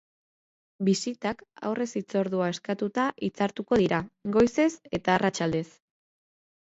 Bisitak 0.87 1.43
aurrez 1.69 1.87
hitzordua 1.99 2.49
eskatuta 2.53 3.05
hitzartuko 3.27 3.79
dira, 3.85 4.01
goizez 4.39 4.71
eta 5.01 5.15
arratsaldez. 5.19 5.67